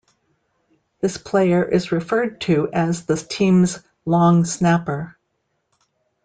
This 0.99 1.19
player 1.19 1.63
is 1.63 1.91
referred 1.91 2.41
to 2.41 2.67
as 2.73 3.05
the 3.05 3.15
team's 3.17 3.77
long 4.03 4.45
snapper. 4.45 5.15